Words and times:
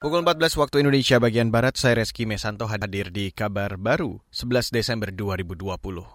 Pukul 0.00 0.24
14 0.24 0.56
waktu 0.56 0.80
Indonesia 0.80 1.20
bagian 1.20 1.52
Barat, 1.52 1.76
saya 1.76 2.00
Reski 2.00 2.24
Mesanto 2.24 2.64
hadir 2.64 3.12
di 3.12 3.28
kabar 3.36 3.76
baru 3.76 4.24
11 4.32 4.72
Desember 4.72 5.12
2020. 5.12 5.60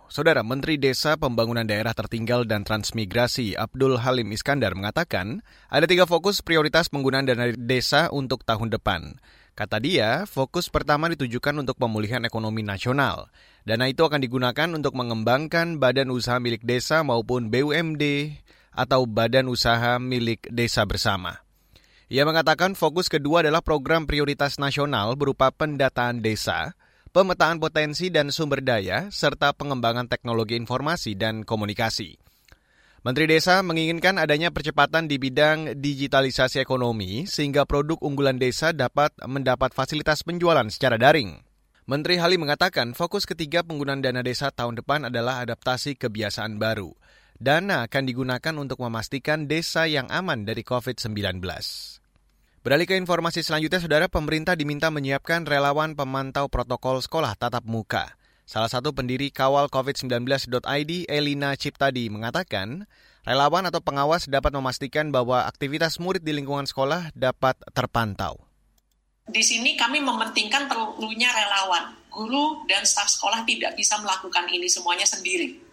Saudara 0.10 0.42
Menteri 0.42 0.82
Desa 0.82 1.22
Pembangunan 1.22 1.62
Daerah 1.62 1.94
Tertinggal 1.94 2.50
dan 2.50 2.66
Transmigrasi 2.66 3.54
Abdul 3.54 4.02
Halim 4.02 4.34
Iskandar 4.34 4.74
mengatakan 4.74 5.46
ada 5.70 5.86
tiga 5.86 6.10
fokus 6.10 6.42
prioritas 6.42 6.90
penggunaan 6.90 7.30
dana 7.30 7.54
desa 7.54 8.10
untuk 8.10 8.42
tahun 8.42 8.74
depan. 8.74 9.22
Kata 9.54 9.78
dia, 9.78 10.26
fokus 10.26 10.74
pertama 10.74 11.06
ditujukan 11.14 11.54
untuk 11.54 11.78
pemulihan 11.78 12.26
ekonomi 12.26 12.66
nasional. 12.66 13.30
Dana 13.70 13.86
itu 13.86 14.02
akan 14.02 14.18
digunakan 14.18 14.70
untuk 14.74 14.98
mengembangkan 14.98 15.78
badan 15.78 16.10
usaha 16.10 16.42
milik 16.42 16.66
desa 16.66 17.06
maupun 17.06 17.54
BUMD 17.54 18.34
atau 18.74 19.06
badan 19.06 19.46
usaha 19.46 20.02
milik 20.02 20.42
desa 20.50 20.90
bersama. 20.90 21.45
Ia 22.06 22.22
mengatakan 22.22 22.78
fokus 22.78 23.10
kedua 23.10 23.42
adalah 23.42 23.66
program 23.66 24.06
prioritas 24.06 24.62
nasional 24.62 25.18
berupa 25.18 25.50
pendataan 25.50 26.22
desa, 26.22 26.78
pemetaan 27.10 27.58
potensi 27.58 28.14
dan 28.14 28.30
sumber 28.30 28.62
daya, 28.62 29.10
serta 29.10 29.58
pengembangan 29.58 30.06
teknologi 30.06 30.54
informasi 30.54 31.18
dan 31.18 31.42
komunikasi. 31.42 32.14
Menteri 33.02 33.30
Desa 33.30 33.62
menginginkan 33.62 34.18
adanya 34.18 34.50
percepatan 34.50 35.06
di 35.06 35.22
bidang 35.22 35.78
digitalisasi 35.78 36.62
ekonomi 36.62 37.30
sehingga 37.30 37.66
produk 37.66 38.02
unggulan 38.02 38.42
desa 38.42 38.74
dapat 38.74 39.14
mendapat 39.26 39.74
fasilitas 39.78 40.26
penjualan 40.26 40.66
secara 40.74 40.98
daring. 40.98 41.42
Menteri 41.86 42.18
Halim 42.18 42.50
mengatakan 42.50 42.98
fokus 42.98 43.30
ketiga 43.30 43.62
penggunaan 43.62 44.02
dana 44.02 44.26
desa 44.26 44.50
tahun 44.50 44.82
depan 44.82 45.14
adalah 45.14 45.46
adaptasi 45.46 45.98
kebiasaan 46.02 46.58
baru. 46.58 46.98
Dana 47.36 47.84
akan 47.84 48.04
digunakan 48.08 48.56
untuk 48.56 48.80
memastikan 48.80 49.44
desa 49.52 49.84
yang 49.92 50.08
aman 50.08 50.48
dari 50.48 50.64
COVID-19. 50.64 51.44
Beralih 52.64 52.88
ke 52.88 52.96
informasi 52.96 53.44
selanjutnya, 53.44 53.84
Saudara, 53.84 54.08
pemerintah 54.08 54.56
diminta 54.56 54.88
menyiapkan 54.88 55.44
relawan 55.44 56.00
pemantau 56.00 56.48
protokol 56.48 57.04
sekolah 57.04 57.36
tatap 57.36 57.68
muka. 57.68 58.16
Salah 58.48 58.72
satu 58.72 58.96
pendiri 58.96 59.36
kawal 59.36 59.68
COVID-19.id, 59.68 61.12
Elina 61.12 61.60
Ciptadi, 61.60 62.08
mengatakan, 62.08 62.88
relawan 63.28 63.68
atau 63.68 63.84
pengawas 63.84 64.32
dapat 64.32 64.56
memastikan 64.56 65.12
bahwa 65.12 65.44
aktivitas 65.44 66.00
murid 66.00 66.24
di 66.24 66.32
lingkungan 66.32 66.64
sekolah 66.64 67.12
dapat 67.20 67.60
terpantau. 67.76 68.40
Di 69.28 69.44
sini 69.44 69.76
kami 69.76 70.00
mementingkan 70.00 70.72
perlunya 70.72 71.36
relawan. 71.36 72.00
Guru 72.08 72.64
dan 72.72 72.88
staf 72.88 73.12
sekolah 73.12 73.44
tidak 73.44 73.76
bisa 73.76 74.00
melakukan 74.00 74.48
ini 74.48 74.72
semuanya 74.72 75.04
sendiri 75.04 75.66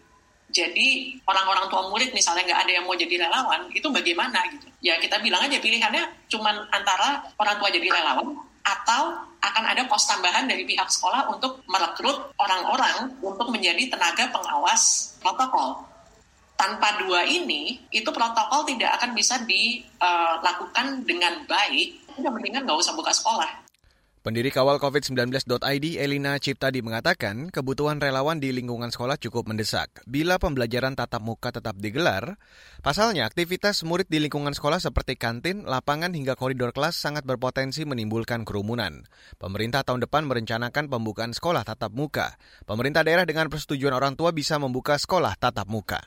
jadi 0.52 1.16
orang-orang 1.24 1.66
tua 1.72 1.88
murid 1.88 2.12
misalnya 2.12 2.44
nggak 2.44 2.60
ada 2.68 2.72
yang 2.76 2.84
mau 2.84 2.92
jadi 2.92 3.16
relawan, 3.24 3.72
itu 3.72 3.88
bagaimana 3.88 4.44
gitu? 4.52 4.68
Ya 4.84 5.00
kita 5.00 5.18
bilang 5.24 5.48
aja 5.48 5.56
pilihannya 5.56 6.28
cuma 6.28 6.52
antara 6.68 7.24
orang 7.40 7.56
tua 7.56 7.72
jadi 7.72 7.88
relawan 7.88 8.36
atau 8.62 9.02
akan 9.42 9.64
ada 9.66 9.82
pos 9.90 10.06
tambahan 10.06 10.46
dari 10.46 10.62
pihak 10.62 10.86
sekolah 10.86 11.26
untuk 11.32 11.66
merekrut 11.66 12.30
orang-orang 12.38 13.10
untuk 13.18 13.50
menjadi 13.50 13.90
tenaga 13.90 14.30
pengawas 14.30 15.16
protokol. 15.18 15.82
Tanpa 16.54 16.94
dua 17.02 17.26
ini, 17.26 17.82
itu 17.90 18.06
protokol 18.14 18.62
tidak 18.62 18.94
akan 19.00 19.18
bisa 19.18 19.42
dilakukan 19.42 21.02
dengan 21.02 21.42
baik. 21.50 22.06
Udah 22.14 22.30
mendingan 22.30 22.62
nggak 22.62 22.78
usah 22.78 22.94
buka 22.94 23.10
sekolah. 23.10 23.61
Pendiri 24.22 24.54
kawal 24.54 24.78
COVID-19.id 24.78 25.98
Elina 25.98 26.38
Ciptadi 26.38 26.78
mengatakan 26.78 27.50
kebutuhan 27.50 27.98
relawan 27.98 28.38
di 28.38 28.54
lingkungan 28.54 28.94
sekolah 28.94 29.18
cukup 29.18 29.50
mendesak. 29.50 29.90
Bila 30.06 30.38
pembelajaran 30.38 30.94
tatap 30.94 31.26
muka 31.26 31.50
tetap 31.50 31.74
digelar, 31.82 32.38
pasalnya 32.86 33.26
aktivitas 33.26 33.82
murid 33.82 34.06
di 34.06 34.22
lingkungan 34.22 34.54
sekolah 34.54 34.78
seperti 34.78 35.18
kantin, 35.18 35.66
lapangan 35.66 36.14
hingga 36.14 36.38
koridor 36.38 36.70
kelas 36.70 36.94
sangat 36.94 37.26
berpotensi 37.26 37.82
menimbulkan 37.82 38.46
kerumunan. 38.46 39.10
Pemerintah 39.42 39.82
tahun 39.82 40.06
depan 40.06 40.22
merencanakan 40.30 40.86
pembukaan 40.86 41.34
sekolah 41.34 41.66
tatap 41.66 41.90
muka. 41.90 42.38
Pemerintah 42.62 43.02
daerah 43.02 43.26
dengan 43.26 43.50
persetujuan 43.50 43.90
orang 43.90 44.14
tua 44.14 44.30
bisa 44.30 44.54
membuka 44.54 45.02
sekolah 45.02 45.34
tatap 45.34 45.66
muka. 45.66 45.98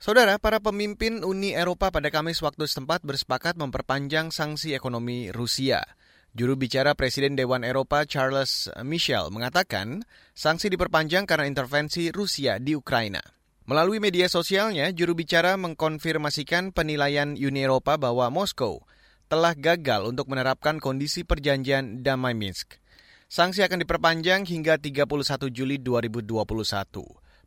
Saudara, 0.00 0.40
para 0.40 0.64
pemimpin 0.64 1.20
Uni 1.28 1.52
Eropa 1.52 1.92
pada 1.92 2.08
Kamis 2.08 2.40
waktu 2.40 2.64
setempat 2.64 3.04
bersepakat 3.04 3.60
memperpanjang 3.60 4.32
sanksi 4.32 4.72
ekonomi 4.72 5.28
Rusia. 5.28 5.84
Juru 6.30 6.54
bicara 6.54 6.94
Presiden 6.94 7.34
Dewan 7.34 7.66
Eropa 7.66 8.06
Charles 8.06 8.70
Michel 8.86 9.34
mengatakan 9.34 10.06
sanksi 10.30 10.70
diperpanjang 10.70 11.26
karena 11.26 11.42
intervensi 11.42 12.14
Rusia 12.14 12.62
di 12.62 12.78
Ukraina. 12.78 13.18
Melalui 13.66 13.98
media 13.98 14.30
sosialnya, 14.30 14.94
juru 14.94 15.18
bicara 15.18 15.58
mengkonfirmasikan 15.58 16.70
penilaian 16.70 17.34
Uni 17.34 17.66
Eropa 17.66 17.98
bahwa 17.98 18.30
Moskow 18.30 18.86
telah 19.26 19.58
gagal 19.58 20.06
untuk 20.06 20.30
menerapkan 20.30 20.78
kondisi 20.78 21.26
perjanjian 21.26 22.06
damai 22.06 22.38
Minsk. 22.38 22.78
Sanksi 23.26 23.66
akan 23.66 23.82
diperpanjang 23.82 24.46
hingga 24.46 24.78
31 24.78 25.50
Juli 25.50 25.82
2021. 25.82 26.30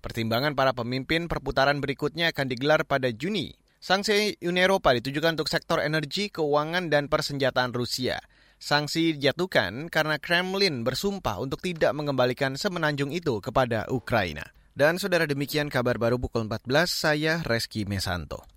Pertimbangan 0.04 0.60
para 0.60 0.76
pemimpin 0.76 1.32
perputaran 1.32 1.80
berikutnya 1.80 2.36
akan 2.36 2.52
digelar 2.52 2.84
pada 2.84 3.08
Juni. 3.16 3.56
Sanksi 3.80 4.36
Uni 4.44 4.60
Eropa 4.60 4.92
ditujukan 4.92 5.40
untuk 5.40 5.48
sektor 5.48 5.80
energi, 5.80 6.28
keuangan, 6.28 6.92
dan 6.92 7.08
persenjataan 7.08 7.72
Rusia. 7.72 8.20
Sanksi 8.64 9.20
dijatuhkan 9.20 9.92
karena 9.92 10.16
Kremlin 10.16 10.88
bersumpah 10.88 11.36
untuk 11.44 11.60
tidak 11.60 11.92
mengembalikan 11.92 12.56
semenanjung 12.56 13.12
itu 13.12 13.44
kepada 13.44 13.84
Ukraina. 13.92 14.56
Dan 14.72 14.96
saudara 14.96 15.28
demikian 15.28 15.68
kabar 15.68 16.00
baru 16.00 16.16
pukul 16.16 16.48
14, 16.48 16.88
saya 16.88 17.34
Reski 17.44 17.84
Mesanto. 17.84 18.48